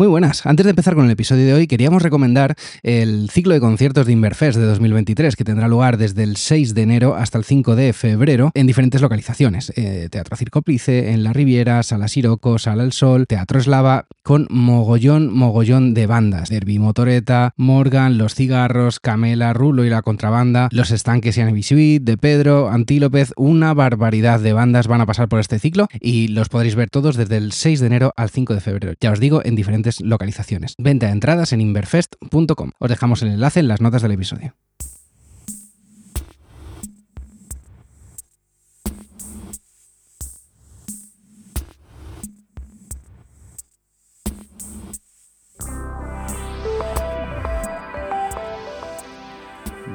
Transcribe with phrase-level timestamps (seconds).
[0.00, 0.46] Muy buenas.
[0.46, 4.12] Antes de empezar con el episodio de hoy, queríamos recomendar el ciclo de conciertos de
[4.12, 7.92] Inverfest de 2023, que tendrá lugar desde el 6 de enero hasta el 5 de
[7.92, 9.74] febrero en diferentes localizaciones.
[9.76, 15.34] Eh, Teatro Circoplice, en la Riviera, Sala Siroco, Sala El Sol, Teatro Eslava, con mogollón,
[15.34, 16.48] mogollón de bandas.
[16.48, 22.16] Derby Motoreta, Morgan, Los Cigarros, Camela, Rulo y la Contrabanda, Los Estanques y Anibisuit, De
[22.16, 26.74] Pedro, Antílopez, una barbaridad de bandas van a pasar por este ciclo y los podréis
[26.74, 28.94] ver todos desde el 6 de enero al 5 de febrero.
[28.98, 30.74] Ya os digo, en diferentes localizaciones.
[30.78, 32.70] Venta de entradas en inverfest.com.
[32.78, 34.54] Os dejamos el enlace en las notas del episodio.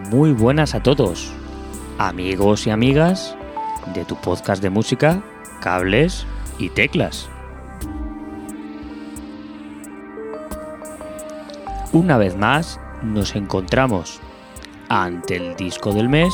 [0.10, 1.30] Muy buenas a todos,
[1.98, 3.36] amigos y amigas
[3.94, 5.22] de tu podcast de música,
[5.62, 6.26] cables
[6.58, 7.28] y teclas.
[11.96, 14.20] Una vez más nos encontramos
[14.90, 16.34] ante el disco del mes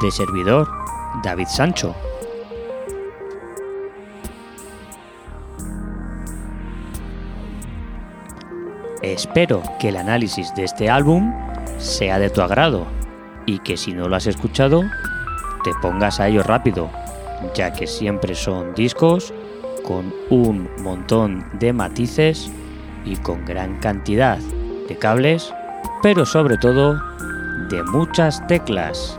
[0.00, 0.66] de servidor
[1.22, 1.94] David Sancho.
[9.02, 11.34] Espero que el análisis de este álbum
[11.76, 12.86] sea de tu agrado
[13.44, 14.84] y que si no lo has escuchado
[15.64, 16.88] te pongas a ello rápido,
[17.54, 19.34] ya que siempre son discos
[19.84, 22.50] con un montón de matices
[23.04, 24.38] y con gran cantidad
[24.88, 25.52] de cables,
[26.02, 27.00] pero sobre todo
[27.68, 29.18] de muchas teclas.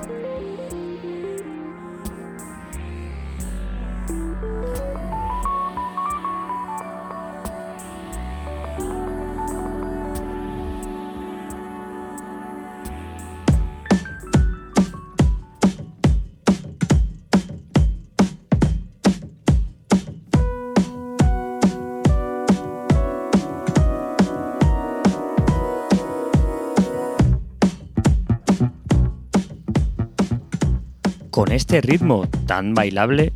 [31.59, 33.33] Este ritmo tan bailable,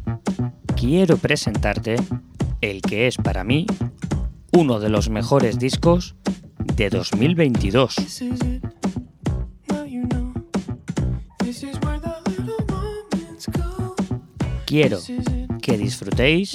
[0.78, 1.98] quiero presentarte
[2.62, 3.68] el que es para mí
[4.54, 6.16] uno de los mejores discos
[6.78, 7.96] de 2022.
[14.66, 15.00] Quiero
[15.62, 16.54] que disfrutéis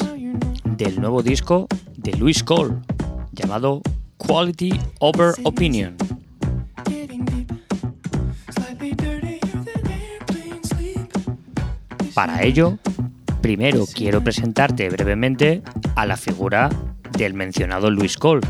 [0.64, 1.66] del nuevo disco
[1.98, 2.76] de Luis Cole
[3.32, 3.82] llamado
[4.16, 6.07] Quality Over Opinion.
[12.18, 12.78] Para ello,
[13.42, 15.62] primero quiero presentarte brevemente
[15.94, 16.68] a la figura
[17.16, 18.44] del mencionado Luis Cole.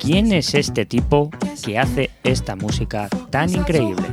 [0.00, 1.28] ¿Quién es este tipo
[1.64, 4.06] que hace esta música tan increíble?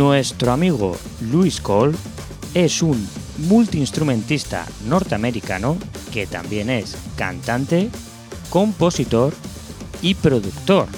[0.00, 0.96] Nuestro amigo
[1.30, 1.94] Luis Cole
[2.54, 3.06] es un
[3.36, 5.76] multiinstrumentista norteamericano
[6.10, 7.90] que también es cantante,
[8.48, 9.34] compositor
[10.00, 10.88] y productor.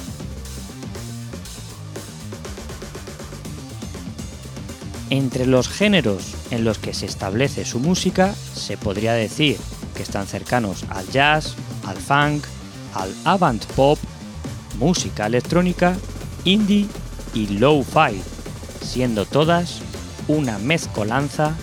[5.11, 9.57] Entre los géneros en los que se establece su música se podría decir
[9.97, 11.57] que están cercanos al jazz,
[11.89, 12.45] al funk,
[12.95, 13.99] al avant pop,
[14.79, 15.97] música electrónica,
[16.45, 16.87] indie
[17.35, 18.32] y low-fi
[18.83, 19.81] siendo todas
[20.29, 21.55] una mezcolanza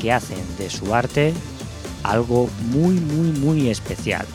[0.00, 1.32] que hacen de su arte
[2.02, 4.26] algo muy muy muy especial.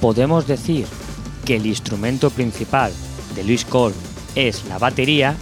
[0.00, 0.86] Podemos decir
[1.44, 2.92] que el instrumento principal
[3.34, 3.94] de Luis Cole
[4.34, 5.36] es la batería,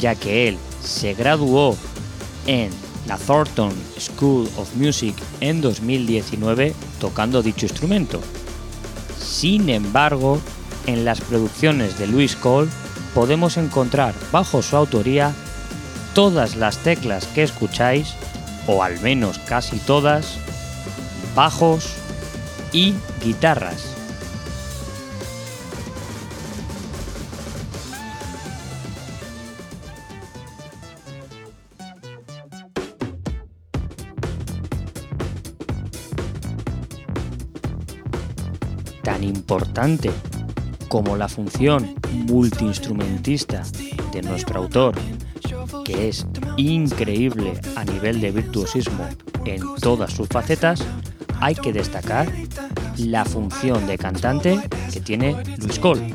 [0.00, 1.76] ya que él se graduó
[2.46, 2.70] en
[3.06, 8.20] la Thornton School of Music en 2019 tocando dicho instrumento.
[9.38, 10.40] Sin embargo,
[10.86, 12.68] en las producciones de Luis Cole
[13.14, 15.32] podemos encontrar bajo su autoría
[16.12, 18.14] todas las teclas que escucháis,
[18.66, 20.38] o al menos casi todas,
[21.36, 21.92] bajos
[22.72, 23.97] y guitarras.
[39.08, 40.10] Tan importante
[40.88, 41.94] como la función
[42.26, 43.62] multiinstrumentista
[44.12, 44.94] de nuestro autor,
[45.82, 46.26] que es
[46.58, 49.08] increíble a nivel de virtuosismo
[49.46, 50.84] en todas sus facetas,
[51.40, 52.30] hay que destacar
[52.98, 54.60] la función de cantante
[54.92, 56.14] que tiene Luis Cole.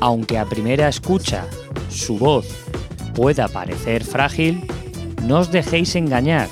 [0.00, 1.46] Aunque a primera escucha
[1.88, 2.71] su voz
[3.14, 4.64] pueda parecer frágil,
[5.22, 6.48] no os dejéis engañar,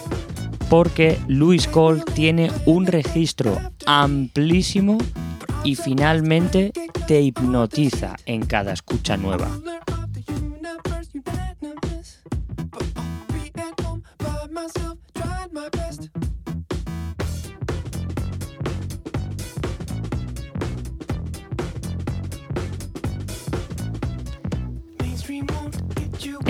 [0.69, 4.99] porque Luis Cole tiene un registro amplísimo
[5.65, 6.73] y finalmente
[7.07, 9.49] te hipnotiza en cada escucha nueva.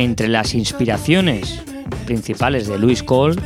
[0.00, 1.62] Entre las inspiraciones
[2.06, 3.36] principales de Louis Cole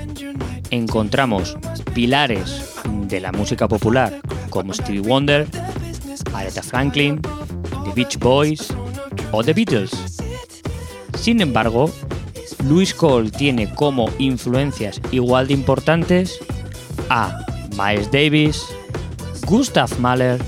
[0.70, 1.58] encontramos
[1.94, 2.76] pilares
[3.08, 4.20] de la música popular
[4.50, 5.48] como Stevie Wonder,
[6.32, 8.68] Aretha Franklin, The Beach Boys
[9.32, 9.90] o The Beatles.
[11.18, 11.90] Sin embargo,
[12.68, 16.38] Louis Cole tiene como influencias igual de importantes
[17.10, 17.36] a
[17.70, 18.64] Miles Davis,
[19.48, 20.40] Gustav Mahler,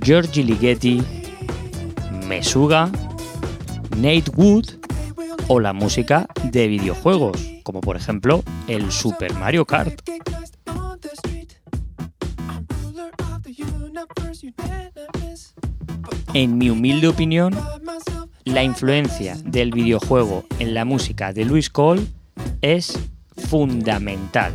[0.00, 1.02] Georgi Ligeti,
[2.28, 2.88] Mesuga,
[3.96, 4.77] Nate Wood
[5.48, 10.00] o la música de videojuegos, como por ejemplo el Super Mario Kart.
[16.34, 17.58] En mi humilde opinión,
[18.44, 22.06] la influencia del videojuego en la música de Luis Cole
[22.60, 22.98] es
[23.36, 24.52] fundamental,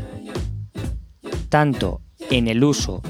[1.49, 3.01] tanto en el uso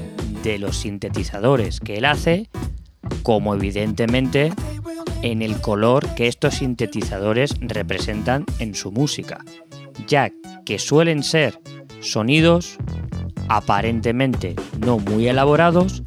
[0.42, 2.48] de los sintetizadores que él hace,
[3.22, 4.52] como evidentemente
[5.24, 9.42] en el color que estos sintetizadores representan en su música,
[10.06, 10.30] ya
[10.66, 11.58] que suelen ser
[12.00, 12.76] sonidos
[13.48, 14.54] aparentemente
[14.84, 16.02] no muy elaborados,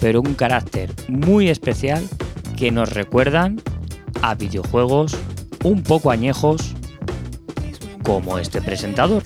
[0.00, 2.08] pero un carácter muy especial
[2.56, 3.60] que nos recuerdan
[4.22, 5.18] a videojuegos
[5.64, 6.74] un poco añejos
[8.02, 9.22] como este presentador.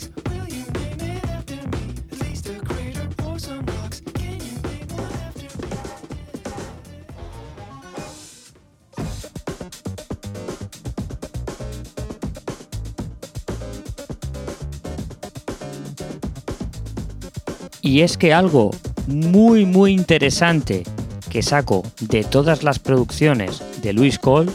[17.87, 18.73] Y es que algo
[19.07, 20.83] muy muy interesante
[21.31, 24.51] que saco de todas las producciones de Luis Cole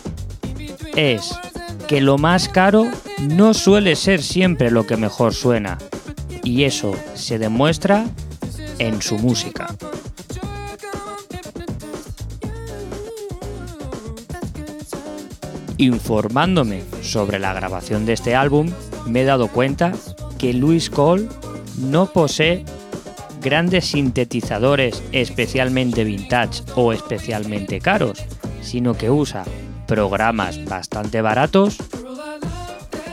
[0.98, 1.34] es
[1.88, 5.78] que lo más caro no suele ser siempre lo que mejor suena.
[6.44, 8.06] Y eso se demuestra
[8.80, 9.74] en su música.
[15.78, 18.70] Informándome sobre la grabación de este álbum,
[19.08, 19.94] me he dado cuenta
[20.38, 21.30] que Luis Cole
[21.78, 22.66] no posee
[23.42, 28.24] grandes sintetizadores especialmente vintage o especialmente caros,
[28.62, 29.44] sino que usa
[29.88, 31.78] programas bastante baratos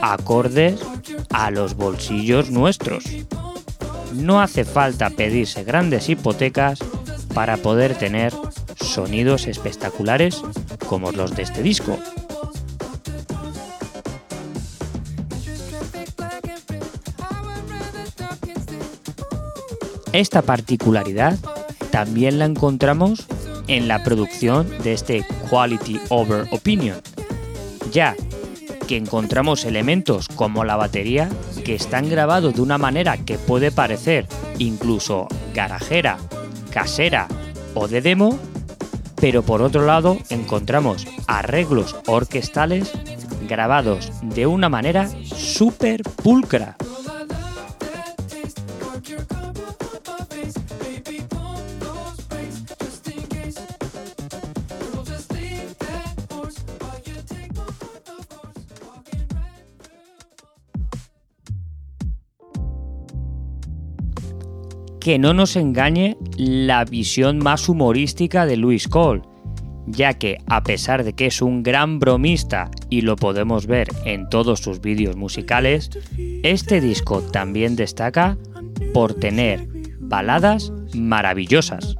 [0.01, 0.79] acordes
[1.31, 3.03] a los bolsillos nuestros.
[4.13, 6.79] No hace falta pedirse grandes hipotecas
[7.33, 8.33] para poder tener
[8.79, 10.41] sonidos espectaculares
[10.87, 11.97] como los de este disco.
[20.11, 21.37] Esta particularidad
[21.91, 23.27] también la encontramos
[23.67, 26.99] en la producción de este Quality Over Opinion,
[27.91, 28.15] ya
[28.87, 31.29] que encontramos elementos como la batería
[31.63, 36.17] que están grabados de una manera que puede parecer incluso garajera,
[36.71, 37.27] casera
[37.75, 38.39] o de demo,
[39.21, 42.91] pero por otro lado encontramos arreglos orquestales
[43.47, 46.77] grabados de una manera súper pulcra.
[64.99, 69.21] Que no nos engañe la visión más humorística de Louis Cole,
[69.87, 74.29] ya que a pesar de que es un gran bromista y lo podemos ver en
[74.29, 75.89] todos sus vídeos musicales,
[76.43, 78.37] este disco también destaca
[78.93, 79.67] por tener
[79.99, 81.95] baladas maravillosas.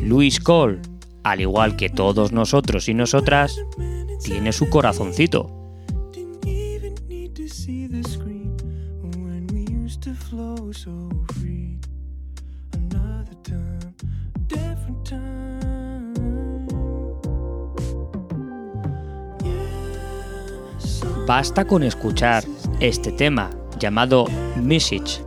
[0.00, 0.80] Louis Cole,
[1.22, 3.56] al igual que todos nosotros y nosotras,
[4.24, 5.57] tiene su corazoncito
[21.28, 22.42] Basta con escuchar
[22.80, 24.24] este tema llamado
[24.56, 25.22] Message,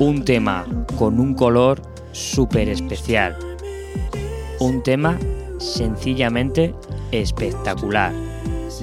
[0.00, 0.66] un tema
[0.98, 1.80] con un color
[2.10, 3.38] súper especial,
[4.58, 5.20] un tema
[5.60, 6.74] sencillamente
[7.12, 8.12] espectacular,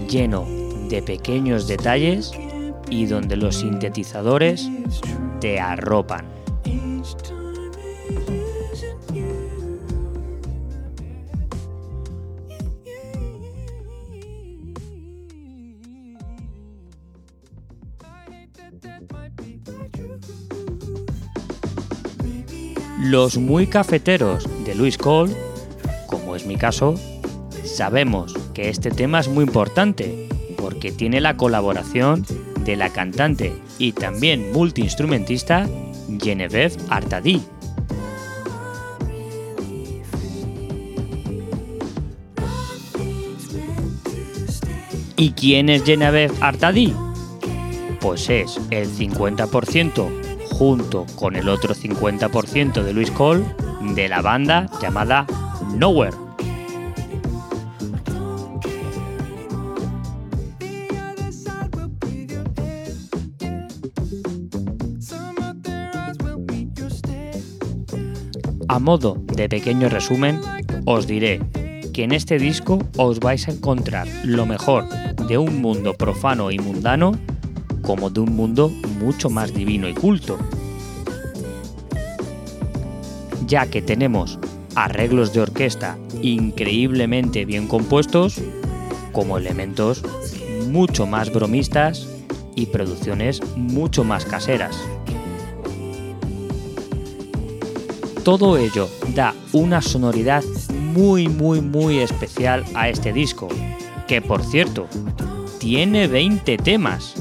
[0.07, 0.47] lleno
[0.87, 2.31] de pequeños detalles
[2.89, 4.69] y donde los sintetizadores
[5.41, 6.42] te arropan.
[23.03, 25.35] Los muy cafeteros de Luis Cole,
[26.07, 26.95] como es mi caso,
[27.65, 32.25] sabemos que este tema es muy importante porque tiene la colaboración
[32.63, 35.67] de la cantante y también multiinstrumentista
[36.17, 37.41] Genevieve Artadi.
[45.17, 46.93] ¿Y quién es Genevieve Artadi?
[47.99, 50.32] Pues es el 50%
[50.63, 53.43] junto con el otro 50% de Luis Cole
[53.81, 55.27] de la banda llamada
[55.75, 56.15] Nowhere.
[68.69, 70.39] A modo de pequeño resumen,
[70.85, 71.41] os diré
[71.93, 74.87] que en este disco os vais a encontrar lo mejor
[75.27, 77.11] de un mundo profano y mundano
[77.83, 80.39] como de un mundo mucho más divino y culto.
[83.45, 84.39] Ya que tenemos
[84.73, 88.41] arreglos de orquesta increíblemente bien compuestos,
[89.11, 90.01] como elementos
[90.69, 92.07] mucho más bromistas
[92.55, 94.75] y producciones mucho más caseras.
[98.23, 100.43] Todo ello da una sonoridad
[100.93, 103.49] muy muy muy especial a este disco,
[104.07, 104.87] que por cierto,
[105.59, 107.15] tiene 20 temas.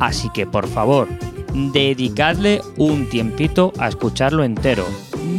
[0.00, 1.08] Así que por favor,
[1.52, 4.84] dedicadle un tiempito a escucharlo entero,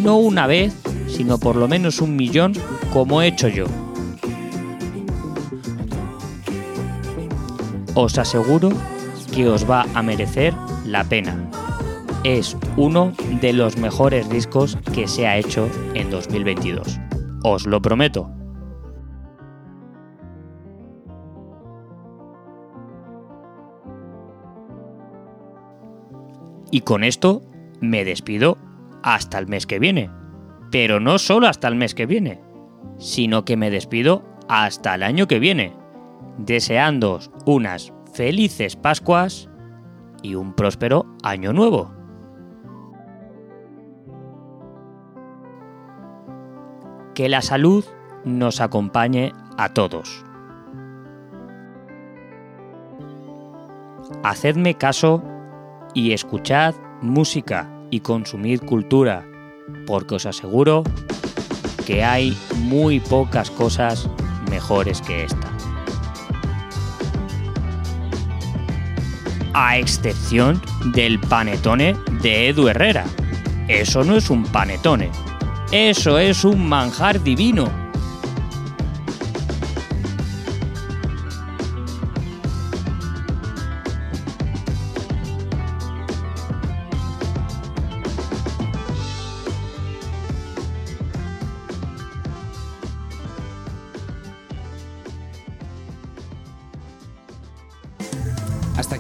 [0.01, 0.73] no una vez,
[1.07, 2.53] sino por lo menos un millón
[2.93, 3.65] como he hecho yo.
[7.95, 8.71] Os aseguro
[9.33, 10.53] que os va a merecer
[10.85, 11.49] la pena.
[12.23, 16.99] Es uno de los mejores discos que se ha hecho en 2022.
[17.43, 18.40] Os lo prometo.
[26.71, 27.41] Y con esto
[27.81, 28.57] me despido
[29.03, 30.09] hasta el mes que viene.
[30.71, 32.41] Pero no solo hasta el mes que viene,
[32.97, 35.75] sino que me despido hasta el año que viene,
[36.37, 39.49] deseándoos unas felices Pascuas
[40.23, 41.93] y un próspero año nuevo.
[47.15, 47.83] Que la salud
[48.23, 50.23] nos acompañe a todos.
[54.23, 55.23] Hacedme caso
[55.93, 59.25] y escuchad música y consumid cultura,
[59.85, 60.83] porque os aseguro
[61.85, 64.09] que hay muy pocas cosas
[64.49, 65.51] mejores que esta.
[69.53, 70.61] A excepción
[70.93, 73.05] del panetone de Edu Herrera.
[73.67, 75.09] Eso no es un panetone,
[75.71, 77.80] eso es un manjar divino.